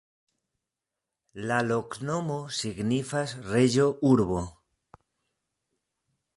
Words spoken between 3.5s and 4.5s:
reĝo-urbo.